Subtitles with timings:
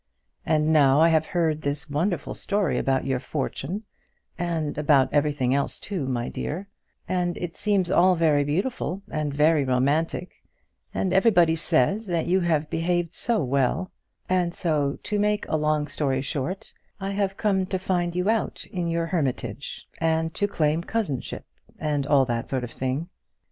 [0.47, 3.83] And now I have heard this wonderful story about your fortune,
[4.35, 6.67] and about everything else, too, my dear;
[7.07, 10.41] and it seems all very beautiful, and very romantic;
[10.91, 13.91] and everybody says that you have behaved so well;
[14.27, 18.65] and so, to make a long story short, I have come to find you out
[18.71, 21.45] in your hermitage, and to claim cousinship,
[21.77, 23.07] and all that sort of thing."